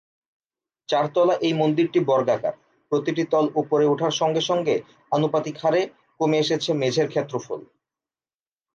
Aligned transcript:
চারতলা 0.89 1.35
এই 1.47 1.53
মন্দিরটি 1.53 1.99
বর্গাকার, 2.09 2.55
প্রতিটি 2.91 3.23
তল 3.31 3.45
ওপরে 3.55 3.85
ওঠার 3.85 4.13
সঙ্গে 4.21 4.41
সঙ্গে 4.49 4.75
আনুপাতিক 5.11 5.55
হারে 5.63 5.81
কমে 6.19 6.37
এসেছে 6.39 6.69
মেঝের 6.73 7.07
ক্ষেত্রফল। 7.09 7.59